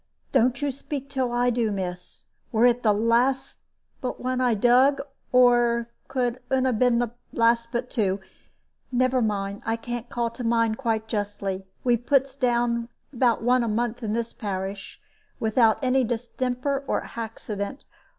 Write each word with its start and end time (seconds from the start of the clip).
Don't 0.31 0.63
you 0.63 0.71
speak 0.71 1.11
till 1.11 1.31
I 1.31 1.51
do, 1.51 1.71
miss. 1.71 2.23
Were 2.51 2.65
it 2.65 2.81
the 2.81 2.91
last 2.91 3.59
but 4.01 4.19
one 4.19 4.41
I 4.41 4.55
dug? 4.55 4.99
Or 5.31 5.89
could 6.07 6.39
un 6.49 6.65
'a 6.65 6.73
been 6.73 6.97
the 6.97 7.11
last 7.31 7.71
but 7.71 7.91
two? 7.91 8.19
Never 8.91 9.21
mind; 9.21 9.61
I 9.63 9.75
can't 9.75 10.09
call 10.09 10.31
to 10.31 10.43
mind 10.43 10.79
quite 10.79 11.07
justly. 11.07 11.67
We 11.83 11.97
puts 11.97 12.35
down 12.35 12.89
about 13.13 13.43
one 13.43 13.61
a 13.63 13.67
month 13.67 14.01
in 14.01 14.13
this 14.13 14.33
parish, 14.33 14.99
without 15.39 15.77
any 15.83 16.03
distemper 16.03 16.83
or 16.87 17.01
haxident. 17.01 17.85